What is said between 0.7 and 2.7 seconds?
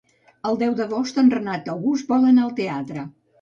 d'agost en Renat August vol anar al